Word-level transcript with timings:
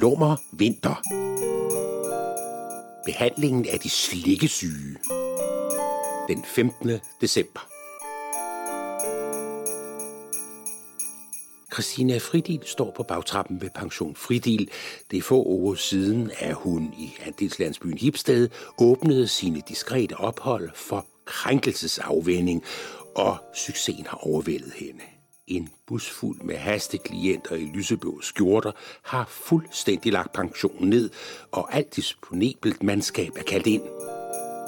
Lummer 0.00 0.36
Vinter. 0.52 1.02
Behandlingen 3.04 3.66
af 3.68 3.80
de 3.80 3.88
slikkesyge. 3.88 4.96
Den 6.28 6.44
15. 6.44 6.90
december. 7.20 7.60
Christina 11.72 12.18
Fridil 12.18 12.60
står 12.66 12.92
på 12.96 13.02
bagtrappen 13.02 13.60
ved 13.60 13.70
pension 13.74 14.16
Fridil. 14.16 14.70
Det 15.10 15.16
er 15.16 15.22
få 15.22 15.42
år 15.42 15.74
siden, 15.74 16.30
at 16.38 16.54
hun 16.54 16.94
i 16.98 17.12
andelslandsbyen 17.26 17.98
Hipsted 17.98 18.48
åbnede 18.78 19.28
sine 19.28 19.62
diskrete 19.68 20.16
ophold 20.16 20.70
for 20.74 21.06
krænkelsesafvænding, 21.24 22.64
og 23.14 23.36
succesen 23.54 24.06
har 24.06 24.16
overvældet 24.16 24.72
hende. 24.72 25.11
En 25.46 25.68
bus 25.86 26.10
fuld 26.10 26.40
med 26.40 26.56
hasteklienter 26.56 27.56
i 27.56 27.64
lyseblå 27.74 28.20
skjorter 28.20 28.72
har 29.02 29.26
fuldstændig 29.28 30.12
lagt 30.12 30.32
pensionen 30.32 30.90
ned, 30.90 31.10
og 31.52 31.74
alt 31.74 31.96
disponibelt 31.96 32.82
mandskab 32.82 33.32
er 33.36 33.42
kaldt 33.42 33.66
ind. 33.66 33.82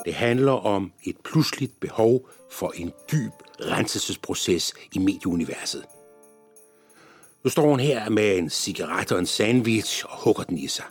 Det 0.05 0.15
handler 0.15 0.53
om 0.53 0.93
et 1.05 1.17
pludseligt 1.25 1.81
behov 1.81 2.29
for 2.51 2.73
en 2.77 2.93
dyb 3.13 3.33
renselsesproces 3.61 4.75
i 4.93 4.99
medieuniverset. 4.99 5.85
Nu 7.45 7.51
står 7.51 7.69
hun 7.69 7.81
her 7.81 8.09
med 8.09 8.39
en 8.39 8.51
cigaret 8.51 9.13
og 9.13 9.19
en 9.19 9.27
sandwich 9.27 10.05
og 10.09 10.17
hugger 10.17 10.43
den 10.43 10.59
i 10.59 10.67
sig. 10.69 10.85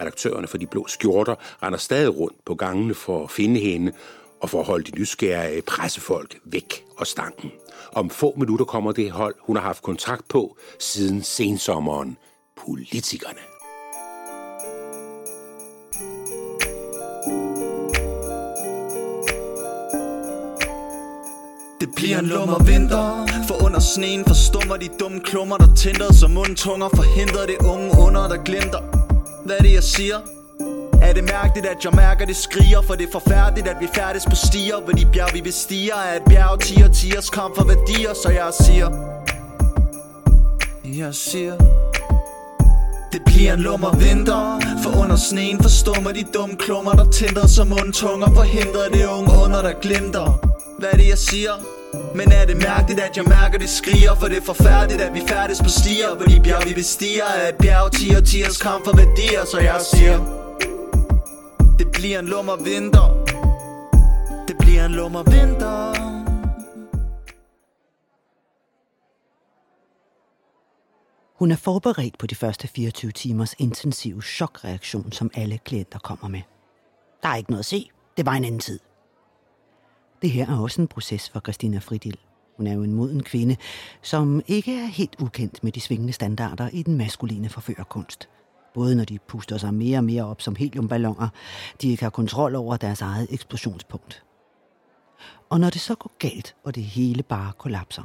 Redaktørerne 0.00 0.46
for 0.46 0.58
de 0.58 0.66
blå 0.66 0.86
skjorter 0.86 1.34
render 1.62 1.78
stadig 1.78 2.18
rundt 2.18 2.44
på 2.44 2.54
gangene 2.54 2.94
for 2.94 3.24
at 3.24 3.30
finde 3.30 3.60
hende 3.60 3.92
og 4.40 4.50
for 4.50 4.60
at 4.60 4.66
holde 4.66 4.90
de 4.90 4.98
nysgerrige 4.98 5.62
pressefolk 5.62 6.38
væk 6.44 6.84
og 6.96 7.06
stanken. 7.06 7.50
Om 7.92 8.10
få 8.10 8.34
minutter 8.36 8.64
kommer 8.64 8.92
det 8.92 9.10
hold, 9.10 9.34
hun 9.40 9.56
har 9.56 9.62
haft 9.62 9.82
kontrakt 9.82 10.28
på 10.28 10.56
siden 10.78 11.22
sensommeren. 11.22 12.16
Politikerne. 12.66 13.40
Det 21.80 21.88
bliver 21.96 22.18
en 22.18 22.26
lummer 22.26 22.64
vinter 22.64 23.26
For 23.48 23.64
under 23.64 23.80
sneen 23.80 24.24
forstummer 24.24 24.76
de 24.76 24.88
dumme 25.00 25.20
klummer 25.20 25.56
Der 25.56 25.74
tænder 25.74 26.12
som 26.12 26.30
mundtunger 26.30 26.88
Forhindrer 26.88 27.46
det 27.46 27.56
unge 27.58 27.90
under 28.06 28.28
der 28.28 28.42
glimter 28.42 28.80
Hvad 29.44 29.56
er 29.56 29.62
det 29.62 29.72
jeg 29.72 29.82
siger? 29.82 30.39
Er 31.10 31.14
det 31.14 31.24
mærkeligt 31.24 31.66
at 31.66 31.84
jeg 31.84 31.92
mærker 31.94 32.26
det 32.26 32.36
skriger? 32.36 32.82
For 32.82 32.94
det 32.94 33.06
er 33.08 33.12
forfærdeligt 33.12 33.68
at 33.68 33.76
vi 33.80 33.88
færdes 33.94 34.24
på 34.24 34.36
stier. 34.36 34.80
Hvor 34.84 34.92
de 34.92 35.06
bjerg 35.12 35.34
vi 35.34 35.40
bestiger 35.40 35.94
Er 35.94 36.16
et 36.16 36.22
bjerg 36.30 36.60
tiger 36.60 36.88
tiers 36.88 37.30
kamp 37.30 37.56
for 37.56 37.64
værdier. 37.64 38.14
Så 38.22 38.28
jeg 38.28 38.50
siger 38.60 38.88
Jeg 40.84 41.14
siger 41.14 41.54
det 43.12 43.22
bliver 43.26 43.54
en 43.54 43.60
lummer 43.60 43.96
vinter. 43.96 44.60
For 44.82 45.02
under 45.02 45.16
sneen 45.16 45.62
forstummer 45.62 46.12
de 46.12 46.24
dumme 46.34 46.56
klummer 46.56 46.92
Der 46.92 47.10
tænder 47.10 47.46
som 47.46 47.66
mundtunger. 47.68 48.34
Forhindrer 48.34 48.88
det 48.92 49.06
unge 49.06 49.30
under 49.44 49.62
der 49.62 49.72
glimter. 49.72 50.28
Hvad 50.78 50.88
er 50.92 50.96
det 50.96 51.08
jeg 51.08 51.18
siger? 51.18 51.52
Men 52.14 52.32
er 52.32 52.44
det 52.46 52.56
mærkeligt 52.56 53.00
at 53.00 53.16
jeg 53.16 53.24
mærker 53.24 53.58
det 53.58 53.70
skriger? 53.70 54.14
For 54.14 54.26
det 54.26 54.36
er 54.36 54.46
forfærdeligt 54.52 55.00
at 55.00 55.14
vi 55.14 55.22
færdes 55.28 55.58
på 55.62 55.68
stier. 55.68 56.14
Hvor 56.16 56.26
de 56.26 56.40
bjerg 56.44 56.68
vi 56.68 56.74
bestiger 56.74 57.24
Er 57.24 57.48
et 57.48 57.54
bjerg 57.54 57.92
tiger 57.92 58.20
tiers 58.20 58.56
kamp 58.56 58.84
for 58.84 58.96
værdier. 58.96 59.44
Så 59.44 59.58
jeg 59.58 59.80
siger 59.94 60.39
det 61.80 61.92
bliver 61.92 62.18
en 62.18 62.26
lummer 62.26 62.56
vinter 62.56 63.24
Det 64.48 64.58
bliver 64.58 64.86
en 64.86 64.92
lummer 64.92 65.22
vinter 65.22 65.94
Hun 71.38 71.50
er 71.50 71.56
forberedt 71.56 72.18
på 72.18 72.26
de 72.26 72.34
første 72.34 72.68
24 72.68 73.12
timers 73.12 73.54
intensiv 73.58 74.22
chokreaktion, 74.22 75.12
som 75.12 75.30
alle 75.34 75.58
klienter 75.58 75.98
kommer 75.98 76.28
med. 76.28 76.40
Der 77.22 77.28
er 77.28 77.36
ikke 77.36 77.50
noget 77.50 77.62
at 77.62 77.66
se. 77.66 77.90
Det 78.16 78.26
var 78.26 78.32
en 78.32 78.44
anden 78.44 78.60
tid. 78.60 78.78
Det 80.22 80.30
her 80.30 80.46
er 80.46 80.60
også 80.60 80.82
en 80.82 80.88
proces 80.88 81.30
for 81.30 81.40
Christina 81.40 81.78
Fridil. 81.78 82.18
Hun 82.56 82.66
er 82.66 82.74
jo 82.74 82.82
en 82.82 82.92
moden 82.92 83.22
kvinde, 83.22 83.56
som 84.02 84.42
ikke 84.46 84.80
er 84.80 84.86
helt 84.86 85.16
ukendt 85.20 85.64
med 85.64 85.72
de 85.72 85.80
svingende 85.80 86.12
standarder 86.12 86.68
i 86.72 86.82
den 86.82 86.96
maskuline 86.96 87.48
forførerkunst. 87.48 88.28
Både 88.74 88.94
når 88.94 89.04
de 89.04 89.18
puster 89.18 89.58
sig 89.58 89.74
mere 89.74 89.98
og 89.98 90.04
mere 90.04 90.24
op 90.24 90.42
som 90.42 90.56
heliumballoner, 90.56 91.28
de 91.82 91.88
ikke 91.88 92.02
har 92.02 92.10
kontrol 92.10 92.54
over 92.54 92.76
deres 92.76 93.00
eget 93.00 93.26
eksplosionspunkt. 93.30 94.24
Og 95.50 95.60
når 95.60 95.70
det 95.70 95.80
så 95.80 95.94
går 95.94 96.12
galt, 96.18 96.56
og 96.64 96.74
det 96.74 96.82
hele 96.84 97.22
bare 97.22 97.52
kollapser. 97.58 98.02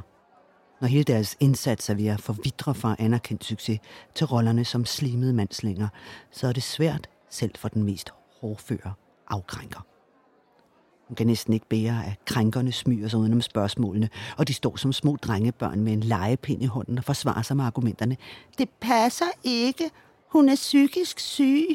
Når 0.80 0.88
hele 0.88 1.04
deres 1.04 1.36
indsats 1.40 1.90
er 1.90 1.94
ved 1.94 2.06
at 2.06 2.20
forvidre 2.20 2.74
fra 2.74 2.96
anerkendt 2.98 3.44
succes 3.44 3.78
til 4.14 4.26
rollerne 4.26 4.64
som 4.64 4.84
slimede 4.84 5.32
mandslinger, 5.32 5.88
så 6.30 6.48
er 6.48 6.52
det 6.52 6.62
svært 6.62 7.08
selv 7.30 7.50
for 7.56 7.68
den 7.68 7.82
mest 7.82 8.10
hårdføre 8.40 8.92
afkrænker. 9.28 9.80
Hun 11.08 11.14
kan 11.14 11.26
næsten 11.26 11.52
ikke 11.52 11.68
bære, 11.68 12.06
at 12.06 12.24
krænkerne 12.24 12.72
smyger 12.72 13.08
sig 13.08 13.18
udenom 13.18 13.40
spørgsmålene, 13.40 14.08
og 14.38 14.48
de 14.48 14.54
står 14.54 14.76
som 14.76 14.92
små 14.92 15.16
drengebørn 15.16 15.80
med 15.80 15.92
en 15.92 16.00
legepind 16.00 16.62
i 16.62 16.66
hånden 16.66 16.98
og 16.98 17.04
forsvarer 17.04 17.42
sig 17.42 17.56
med 17.56 17.64
argumenterne. 17.64 18.16
Det 18.58 18.68
passer 18.80 19.26
ikke. 19.44 19.90
Hun 20.28 20.48
er 20.48 20.54
psykisk 20.54 21.20
syg. 21.20 21.66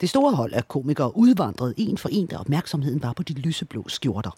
Det 0.00 0.08
store 0.08 0.32
hold 0.32 0.52
af 0.52 0.68
komikere 0.68 1.16
udvandrede 1.16 1.74
en 1.76 1.98
for 1.98 2.08
en, 2.08 2.26
da 2.26 2.36
opmærksomheden 2.36 3.02
var 3.02 3.12
på 3.12 3.22
de 3.22 3.32
lyseblå 3.32 3.88
skjorter. 3.88 4.30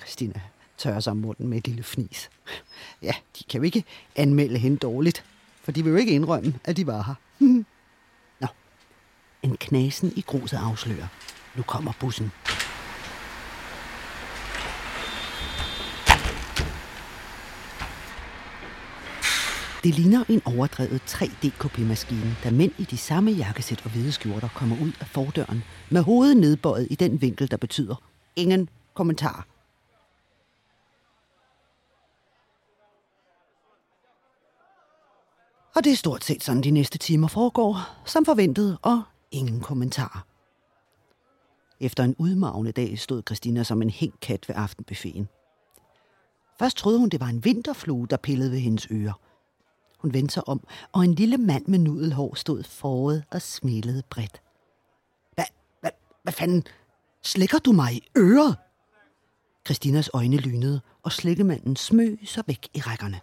Christina 0.00 0.40
tørrer 0.78 1.00
sig 1.00 1.10
om 1.10 1.16
munden 1.16 1.48
med 1.48 1.58
et 1.58 1.66
lille 1.66 1.82
fnis. 1.82 2.30
Ja, 3.02 3.14
de 3.38 3.44
kan 3.44 3.58
jo 3.60 3.64
ikke 3.64 3.84
anmelde 4.16 4.58
hende 4.58 4.76
dårligt, 4.76 5.24
for 5.62 5.72
de 5.72 5.84
vil 5.84 5.90
jo 5.90 5.96
ikke 5.96 6.12
indrømme, 6.12 6.58
at 6.64 6.76
de 6.76 6.86
var 6.86 7.02
her. 7.02 7.14
Nå, 8.40 8.46
en 9.42 9.56
knasen 9.56 10.12
i 10.16 10.20
gruset 10.20 10.56
afslører. 10.56 11.06
Nu 11.56 11.62
kommer 11.62 11.92
bussen. 12.00 12.32
Det 19.84 19.94
ligner 19.94 20.24
en 20.28 20.42
overdrevet 20.44 21.00
3D-kopimaskine, 21.00 22.36
da 22.44 22.50
mænd 22.50 22.72
i 22.78 22.84
de 22.84 22.96
samme 22.98 23.30
jakkesæt 23.30 23.84
og 23.84 23.90
hvide 23.90 24.12
skjorter 24.12 24.48
kommer 24.48 24.76
ud 24.82 24.92
af 25.00 25.06
fordøren 25.06 25.62
med 25.90 26.02
hovedet 26.02 26.36
nedbøjet 26.36 26.86
i 26.90 26.94
den 26.94 27.20
vinkel, 27.20 27.50
der 27.50 27.56
betyder 27.56 28.02
ingen 28.36 28.68
kommentar. 28.94 29.46
Og 35.74 35.84
det 35.84 35.92
er 35.92 35.96
stort 35.96 36.24
set 36.24 36.42
sådan, 36.42 36.62
de 36.62 36.70
næste 36.70 36.98
timer 36.98 37.28
foregår, 37.28 37.76
som 38.06 38.24
forventet 38.24 38.78
og 38.82 39.02
ingen 39.30 39.60
kommentar. 39.60 40.26
Efter 41.80 42.04
en 42.04 42.14
udmavende 42.18 42.72
dag 42.72 42.98
stod 42.98 43.22
Christina 43.26 43.62
som 43.62 43.82
en 43.82 43.90
hængt 43.90 44.20
kat 44.20 44.48
ved 44.48 44.56
aftenbuffeten. 44.58 45.28
Først 46.58 46.76
troede 46.76 46.98
hun, 46.98 47.08
det 47.08 47.20
var 47.20 47.26
en 47.26 47.44
vinterflue, 47.44 48.06
der 48.10 48.16
pillede 48.16 48.50
ved 48.50 48.58
hendes 48.58 48.88
ører. 48.90 49.31
Hun 50.02 50.14
vendte 50.14 50.34
sig 50.34 50.48
om, 50.48 50.66
og 50.92 51.04
en 51.04 51.14
lille 51.14 51.36
mand 51.36 51.66
med 51.66 51.78
nudelhår 51.78 52.34
stod 52.34 52.62
foråret 52.62 53.24
og 53.30 53.42
smilede 53.42 54.02
bredt. 54.10 54.40
Hvad, 55.34 55.44
hvad, 55.80 55.90
hvad 56.22 56.32
fanden? 56.32 56.64
Slikker 57.22 57.58
du 57.58 57.72
mig 57.72 57.92
i 57.94 58.08
øret? 58.16 58.56
Christinas 59.66 60.10
øjne 60.14 60.36
lynede, 60.36 60.80
og 61.02 61.12
slikkemanden 61.12 61.76
smøg 61.76 62.18
sig 62.24 62.44
væk 62.46 62.68
i 62.74 62.80
rækkerne. 62.80 63.20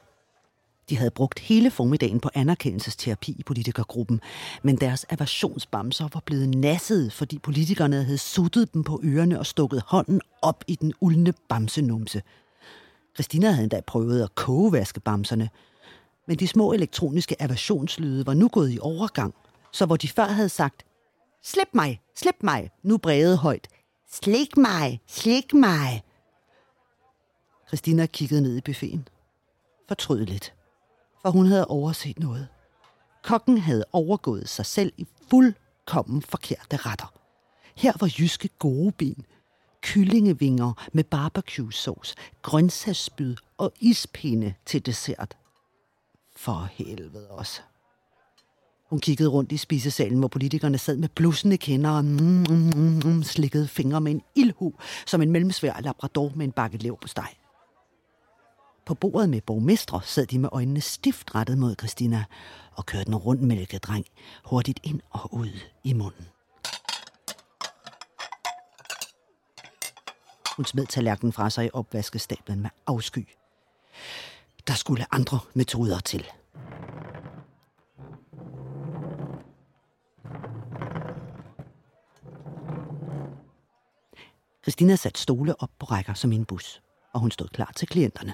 De 0.89 0.97
havde 0.97 1.11
brugt 1.11 1.39
hele 1.39 1.71
formiddagen 1.71 2.19
på 2.19 2.29
anerkendelsesterapi 2.33 3.31
i 3.31 3.43
politikergruppen, 3.43 4.21
men 4.63 4.75
deres 4.75 5.05
aversionsbamser 5.09 6.07
var 6.13 6.21
blevet 6.25 6.49
nasset, 6.49 7.13
fordi 7.13 7.39
politikerne 7.39 8.03
havde 8.03 8.17
suttet 8.17 8.73
dem 8.73 8.83
på 8.83 9.01
ørerne 9.03 9.39
og 9.39 9.45
stukket 9.45 9.81
hånden 9.85 10.21
op 10.41 10.63
i 10.67 10.75
den 10.75 10.93
uldne 11.01 11.33
bamsenumse. 11.49 12.21
Christina 13.15 13.49
havde 13.49 13.63
endda 13.63 13.81
prøvet 13.87 14.23
at 14.23 14.35
kogevaske 14.35 14.99
bamserne, 14.99 15.49
men 16.29 16.39
de 16.39 16.47
små 16.47 16.73
elektroniske 16.73 17.41
aversionslyde 17.41 18.25
var 18.25 18.33
nu 18.33 18.47
gået 18.47 18.71
i 18.71 18.79
overgang, 18.81 19.33
så 19.71 19.85
hvor 19.85 19.97
de 19.97 20.07
før 20.07 20.27
havde 20.27 20.49
sagt, 20.49 20.85
slip 21.43 21.69
mig, 21.73 22.01
slip 22.15 22.35
mig, 22.41 22.69
nu 22.83 22.97
brede 22.97 23.37
højt, 23.37 23.67
slik 24.11 24.57
mig, 24.57 25.01
slik 25.07 25.53
mig. 25.53 26.03
Christina 27.67 28.05
kiggede 28.05 28.41
ned 28.41 28.57
i 28.57 28.61
buffeten. 28.61 29.07
Fortrød 29.87 30.25
lidt 30.25 30.53
for 31.21 31.29
hun 31.29 31.45
havde 31.45 31.67
overset 31.67 32.19
noget. 32.19 32.47
Kokken 33.23 33.57
havde 33.57 33.85
overgået 33.91 34.49
sig 34.49 34.65
selv 34.65 34.93
i 34.97 35.07
fuldkommen 35.29 36.21
forkerte 36.21 36.77
retter. 36.77 37.13
Her 37.75 37.93
var 37.99 38.11
jyske 38.19 38.49
gode 38.59 38.91
ben, 38.91 39.25
kyllingevinger 39.81 40.89
med 40.93 41.03
barbecue-sauce, 41.03 42.15
grøntsagsspyd 42.41 43.35
og 43.57 43.73
ispinde 43.79 44.53
til 44.65 44.85
dessert. 44.85 45.38
For 46.39 46.67
helvede 46.71 47.29
også. 47.29 47.61
Hun 48.89 48.99
kiggede 48.99 49.29
rundt 49.29 49.51
i 49.51 49.57
spisesalen, 49.57 50.19
hvor 50.19 50.27
politikerne 50.27 50.77
sad 50.77 50.97
med 50.97 51.09
blussende 51.09 51.57
kender 51.57 51.89
og 51.89 52.05
mm, 52.05 52.21
mm, 52.21 52.45
mm, 52.49 52.73
mm, 52.75 53.01
mm 53.05 53.23
slikkede 53.23 53.67
fingre 53.67 54.01
med 54.01 54.11
en 54.11 54.21
ildhu, 54.35 54.73
som 55.05 55.21
en 55.21 55.31
mellemsvær 55.31 55.79
labrador 55.81 56.31
med 56.35 56.45
en 56.45 56.51
bakke 56.51 56.77
lev 56.77 56.97
på 57.01 57.07
steg. 57.07 57.35
På 58.85 58.93
bordet 58.93 59.29
med 59.29 59.41
borgmestre 59.41 60.01
sad 60.03 60.25
de 60.25 60.39
med 60.39 60.49
øjnene 60.51 60.81
stift 60.81 61.35
rettet 61.35 61.57
mod 61.57 61.75
Christina 61.79 62.25
og 62.75 62.85
kørte 62.85 63.05
den 63.05 63.15
rundmælkedreng 63.15 64.05
hurtigt 64.45 64.79
ind 64.83 65.01
og 65.09 65.33
ud 65.33 65.59
i 65.83 65.93
munden. 65.93 66.25
Hun 70.55 70.65
smed 70.65 70.85
tallerkenen 70.85 71.33
fra 71.33 71.49
sig 71.49 71.65
i 71.65 71.69
opvaskestablen 71.73 72.61
med 72.61 72.69
afsky. 72.87 73.27
Der 74.69 74.75
skulle 74.75 75.05
andre 75.11 75.39
metoder 75.53 75.99
til. 75.99 76.25
Christina 84.63 84.95
satte 84.95 85.21
stole 85.21 85.61
op 85.61 85.69
på 85.79 85.85
rækker 85.85 86.13
som 86.13 86.31
en 86.31 86.45
bus, 86.45 86.81
og 87.13 87.19
hun 87.19 87.31
stod 87.31 87.47
klar 87.47 87.71
til 87.75 87.87
klienterne. 87.87 88.33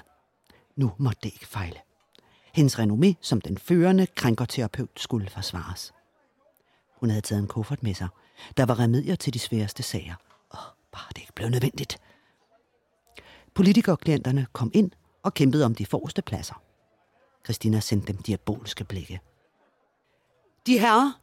Nu 0.76 0.92
måtte 0.98 1.18
det 1.22 1.32
ikke 1.32 1.46
fejle. 1.46 1.76
Hendes 2.54 2.78
renommé 2.78 3.14
som 3.20 3.40
den 3.40 3.58
førende 3.58 4.06
krænkerterapeut 4.06 4.90
skulle 4.96 5.30
forsvares. 5.30 5.92
Hun 7.00 7.10
havde 7.10 7.22
taget 7.22 7.42
en 7.42 7.48
kuffert 7.48 7.82
med 7.82 7.94
sig. 7.94 8.08
Der 8.56 8.66
var 8.66 8.78
remedier 8.78 9.16
til 9.16 9.34
de 9.34 9.38
sværeste 9.38 9.82
sager. 9.82 10.14
Åh, 10.54 10.60
bare 10.92 11.08
det 11.08 11.18
ikke 11.18 11.32
blev 11.32 11.48
nødvendigt. 11.48 11.98
Politikerklienterne 13.54 14.46
kom 14.52 14.70
ind 14.74 14.90
og 15.26 15.34
kæmpede 15.34 15.64
om 15.64 15.74
de 15.74 15.86
forreste 15.86 16.22
pladser. 16.22 16.62
Christina 17.44 17.80
sendte 17.80 18.12
dem 18.12 18.22
diabolske 18.22 18.84
blikke. 18.84 19.20
De 20.66 20.78
herrer, 20.78 21.20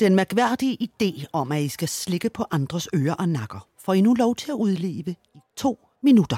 den 0.00 0.14
mærkværdige 0.14 0.78
idé 0.82 1.26
om, 1.32 1.52
at 1.52 1.62
I 1.62 1.68
skal 1.68 1.88
slikke 1.88 2.30
på 2.30 2.44
andres 2.50 2.88
ører 2.94 3.14
og 3.14 3.28
nakker, 3.28 3.68
får 3.78 3.92
I 3.92 4.00
nu 4.00 4.14
lov 4.14 4.36
til 4.36 4.50
at 4.50 4.54
udleve 4.54 5.16
i 5.34 5.40
to 5.56 5.88
minutter. 6.02 6.36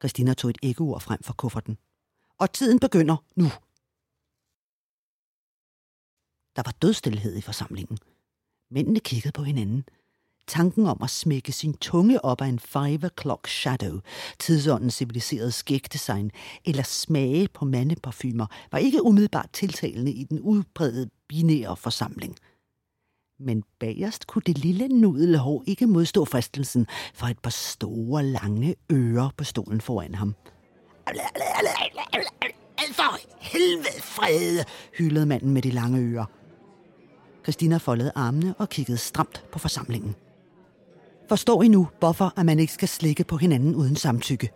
Christina 0.00 0.34
tog 0.34 0.50
et 0.50 0.58
æggeord 0.62 1.00
frem 1.00 1.22
for 1.22 1.32
kufferten. 1.32 1.78
Og 2.38 2.52
tiden 2.52 2.78
begynder 2.78 3.16
nu. 3.36 3.48
Der 6.56 6.62
var 6.64 6.74
dødstilhed 6.82 7.36
i 7.36 7.40
forsamlingen. 7.40 7.98
Mændene 8.70 9.00
kiggede 9.00 9.32
på 9.32 9.42
hinanden. 9.42 9.84
Tanken 10.48 10.86
om 10.86 10.98
at 11.02 11.10
smække 11.10 11.52
sin 11.52 11.74
tunge 11.74 12.24
op 12.24 12.40
af 12.40 12.46
en 12.46 12.58
five 12.58 13.00
o'clock 13.04 13.48
shadow, 13.48 14.00
tidsåndens 14.38 14.94
civiliserede 14.94 15.52
skægdesign, 15.52 16.30
eller 16.64 16.82
smage 16.82 17.48
på 17.48 17.64
mandeparfumer, 17.64 18.46
var 18.72 18.78
ikke 18.78 19.04
umiddelbart 19.04 19.50
tiltalende 19.52 20.12
i 20.12 20.24
den 20.24 20.40
udbredte 20.40 21.10
binære 21.28 21.76
forsamling. 21.76 22.36
Men 23.40 23.62
bagerst 23.80 24.26
kunne 24.26 24.42
det 24.46 24.58
lille 24.58 24.88
nudelhår 24.88 25.64
ikke 25.66 25.86
modstå 25.86 26.24
fristelsen 26.24 26.86
for 27.14 27.26
et 27.26 27.38
par 27.38 27.50
store, 27.50 28.22
lange 28.22 28.74
ører 28.92 29.30
på 29.36 29.44
stolen 29.44 29.80
foran 29.80 30.14
ham. 30.14 30.34
For 32.92 33.18
helvede 33.38 34.02
frede, 34.02 34.64
hyldede 34.98 35.26
manden 35.26 35.50
med 35.50 35.62
de 35.62 35.70
lange 35.70 36.00
ører. 36.00 36.24
Christina 37.42 37.76
foldede 37.76 38.12
armene 38.14 38.54
og 38.58 38.68
kiggede 38.68 38.98
stramt 38.98 39.44
på 39.52 39.58
forsamlingen. 39.58 40.14
Forstår 41.28 41.62
I 41.62 41.68
nu, 41.68 41.88
hvorfor 41.98 42.32
at 42.36 42.46
man 42.46 42.58
ikke 42.58 42.72
skal 42.72 42.88
slikke 42.88 43.24
på 43.24 43.36
hinanden 43.36 43.74
uden 43.74 43.96
samtykke? 43.96 44.50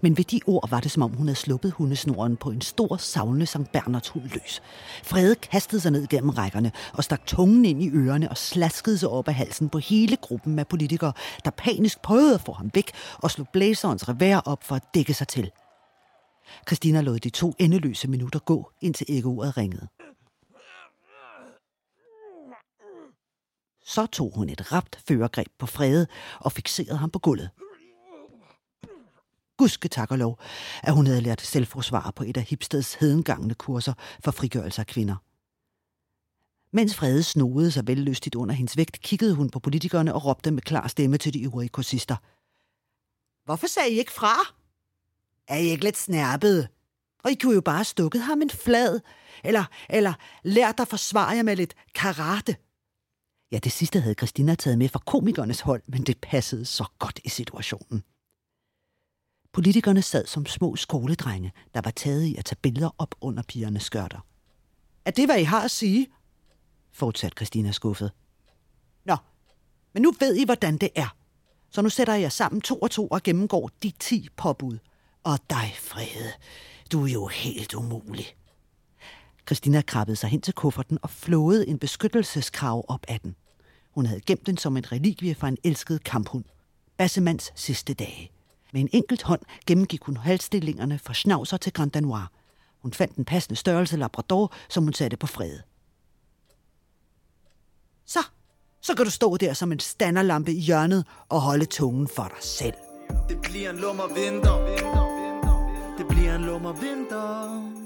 Men 0.00 0.16
ved 0.16 0.24
de 0.24 0.40
ord 0.46 0.70
var 0.70 0.80
det, 0.80 0.90
som 0.90 1.02
om 1.02 1.12
hun 1.12 1.26
havde 1.26 1.38
sluppet 1.38 1.72
hundesnoren 1.72 2.36
på 2.36 2.50
en 2.50 2.60
stor, 2.60 2.96
savlende 2.96 3.46
Sankt 3.46 3.72
Bernards 3.72 4.08
hund 4.08 4.24
løs. 4.24 4.62
Frede 5.02 5.34
kastede 5.34 5.80
sig 5.80 5.92
ned 5.92 6.06
gennem 6.06 6.30
rækkerne 6.30 6.72
og 6.92 7.04
stak 7.04 7.26
tungen 7.26 7.64
ind 7.64 7.82
i 7.82 7.90
ørerne 7.90 8.30
og 8.30 8.36
slaskede 8.36 8.98
sig 8.98 9.08
op 9.08 9.28
af 9.28 9.34
halsen 9.34 9.68
på 9.68 9.78
hele 9.78 10.16
gruppen 10.16 10.58
af 10.58 10.66
politikere, 10.68 11.12
der 11.44 11.50
panisk 11.50 12.02
prøvede 12.02 12.34
at 12.34 12.40
få 12.40 12.52
ham 12.52 12.70
væk 12.74 12.90
og 13.14 13.30
slog 13.30 13.48
blæserens 13.52 14.08
revær 14.08 14.36
op 14.36 14.64
for 14.64 14.74
at 14.74 14.84
dække 14.94 15.14
sig 15.14 15.28
til. 15.28 15.50
Christina 16.66 17.00
lod 17.00 17.18
de 17.18 17.30
to 17.30 17.54
endeløse 17.58 18.08
minutter 18.08 18.38
gå, 18.38 18.70
indtil 18.80 19.06
æggeordet 19.08 19.56
ringede. 19.56 19.88
Så 23.88 24.06
tog 24.06 24.32
hun 24.34 24.48
et 24.48 24.72
rapt 24.72 24.98
førergreb 25.08 25.48
på 25.58 25.66
Frede 25.66 26.06
og 26.40 26.52
fixerede 26.52 26.96
ham 26.96 27.10
på 27.10 27.18
gulvet. 27.18 27.50
Gudske 29.56 29.88
tak 29.88 30.10
og 30.10 30.18
lov, 30.18 30.38
at 30.82 30.94
hun 30.94 31.06
havde 31.06 31.20
lært 31.20 31.40
selvforsvar 31.40 32.12
på 32.16 32.24
et 32.24 32.36
af 32.36 32.42
Hipsteds 32.42 32.94
hedengangende 32.94 33.54
kurser 33.54 33.92
for 34.24 34.30
frigørelse 34.30 34.80
af 34.80 34.86
kvinder. 34.86 35.16
Mens 36.72 36.96
Frede 36.96 37.22
snodede 37.22 37.70
sig 37.70 37.86
vellystigt 37.86 38.34
under 38.34 38.54
hendes 38.54 38.76
vægt, 38.76 39.00
kiggede 39.00 39.34
hun 39.34 39.50
på 39.50 39.58
politikerne 39.58 40.14
og 40.14 40.24
råbte 40.24 40.50
med 40.50 40.62
klar 40.62 40.88
stemme 40.88 41.18
til 41.18 41.34
de 41.34 41.42
øvrige 41.42 41.68
kursister. 41.68 42.16
Hvorfor 43.44 43.66
sagde 43.66 43.90
I 43.90 43.98
ikke 43.98 44.12
fra? 44.12 44.34
Er 45.48 45.56
I 45.56 45.64
ikke 45.64 45.84
lidt 45.84 45.96
snærpede? 45.96 46.68
Og 47.24 47.30
I 47.30 47.34
kunne 47.34 47.54
jo 47.54 47.60
bare 47.60 47.76
have 47.76 47.84
stukket 47.84 48.22
ham 48.22 48.42
en 48.42 48.50
flad, 48.50 49.00
eller, 49.44 49.64
eller 49.88 50.14
lært 50.42 50.80
at 50.80 50.88
forsvare 50.88 51.36
jer 51.36 51.42
med 51.42 51.56
lidt 51.56 51.74
karate. 51.94 52.56
Ja, 53.52 53.58
det 53.58 53.72
sidste 53.72 54.00
havde 54.00 54.14
Christina 54.14 54.54
taget 54.54 54.78
med 54.78 54.88
fra 54.88 55.02
komikernes 55.06 55.60
hold, 55.60 55.82
men 55.86 56.02
det 56.02 56.18
passede 56.22 56.64
så 56.64 56.84
godt 56.98 57.20
i 57.24 57.28
situationen. 57.28 58.02
Politikerne 59.52 60.02
sad 60.02 60.26
som 60.26 60.46
små 60.46 60.76
skoledrenge, 60.76 61.52
der 61.74 61.80
var 61.84 61.90
taget 61.90 62.24
i 62.24 62.36
at 62.36 62.44
tage 62.44 62.58
billeder 62.62 62.90
op 62.98 63.14
under 63.20 63.42
pigernes 63.42 63.82
skørter. 63.82 64.26
Er 65.04 65.10
det, 65.10 65.26
hvad 65.26 65.40
I 65.40 65.42
har 65.42 65.64
at 65.64 65.70
sige? 65.70 66.06
fortsatte 66.92 67.36
Christina 67.36 67.72
skuffet. 67.72 68.12
Nå, 69.04 69.16
men 69.92 70.02
nu 70.02 70.12
ved 70.20 70.36
I, 70.36 70.44
hvordan 70.44 70.78
det 70.78 70.90
er. 70.94 71.16
Så 71.70 71.82
nu 71.82 71.88
sætter 71.88 72.14
jeg 72.14 72.32
sammen 72.32 72.60
to 72.60 72.78
og 72.78 72.90
to 72.90 73.06
og 73.06 73.22
gennemgår 73.22 73.70
de 73.82 73.92
ti 73.98 74.28
påbud. 74.36 74.78
Og 75.24 75.38
dig, 75.50 75.74
Frede, 75.78 76.32
du 76.92 77.04
er 77.04 77.12
jo 77.12 77.26
helt 77.26 77.74
umulig. 77.74 78.37
Christina 79.48 79.82
krabbede 79.82 80.16
sig 80.16 80.30
hen 80.30 80.40
til 80.40 80.54
kufferten 80.54 80.98
og 81.02 81.10
flåede 81.10 81.68
en 81.68 81.78
beskyttelseskrav 81.78 82.84
op 82.88 83.00
af 83.08 83.20
den. 83.20 83.36
Hun 83.90 84.06
havde 84.06 84.20
gemt 84.20 84.46
den 84.46 84.56
som 84.56 84.76
en 84.76 84.92
relikvie 84.92 85.34
fra 85.34 85.48
en 85.48 85.56
elsket 85.64 86.04
kamphund. 86.04 86.44
Bassemands 86.96 87.52
sidste 87.54 87.94
dage. 87.94 88.30
Med 88.72 88.80
en 88.80 88.88
enkelt 88.92 89.22
hånd 89.22 89.40
gennemgik 89.66 90.02
hun 90.02 90.16
halvstillingerne 90.16 90.98
fra 90.98 91.14
schnauzer 91.14 91.56
til 91.56 91.72
Grand 91.72 91.90
Danois. 91.90 92.26
Hun 92.82 92.92
fandt 92.92 93.16
en 93.16 93.24
passende 93.24 93.56
størrelse 93.56 93.96
labrador, 93.96 94.52
som 94.68 94.84
hun 94.84 94.92
satte 94.92 95.16
på 95.16 95.26
fred. 95.26 95.58
Så, 98.06 98.20
så 98.80 98.94
kan 98.94 99.04
du 99.04 99.10
stå 99.10 99.36
der 99.36 99.52
som 99.52 99.72
en 99.72 99.80
standerlampe 99.80 100.52
i 100.52 100.60
hjørnet 100.60 101.04
og 101.28 101.40
holde 101.40 101.64
tungen 101.64 102.08
for 102.16 102.24
dig 102.24 102.42
selv. 102.42 102.74
Det 103.28 103.40
bliver 103.42 103.70
en 103.70 103.76
lummer 103.76 104.06
vinter. 104.14 104.66
Det 105.98 106.08
bliver 106.08 106.34
en 106.34 106.42
lummer 106.42 106.72
vinter. 106.72 107.77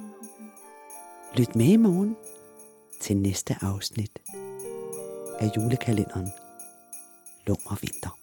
Lyt 1.37 1.57
med 1.57 1.67
i 1.67 1.77
morgen 1.77 2.17
til 3.01 3.17
næste 3.17 3.57
afsnit 3.61 4.19
af 5.39 5.51
julekalenderen 5.57 6.29
Lummer 7.47 7.79
Vinter. 7.81 8.19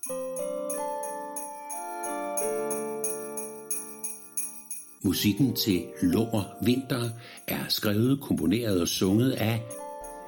Musikken 5.04 5.56
til 5.56 5.86
Lummer 6.02 6.44
Vinter 6.62 7.10
er 7.48 7.66
skrevet, 7.70 8.22
komponeret 8.22 8.82
og 8.82 8.88
sunget 8.88 9.32
af 9.32 9.62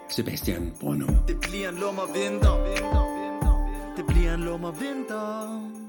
Sebastian 0.10 0.74
Brønum. 0.80 1.16
Det 1.28 1.38
bliver 1.42 1.70
en 1.70 1.76
lummer 1.76 2.06
vinter. 2.14 2.56
Det 3.98 4.06
bliver 4.08 4.34
en 4.34 4.42
lummer 4.42 4.72
vinter. 4.72 5.81